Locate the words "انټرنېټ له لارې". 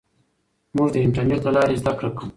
1.05-1.79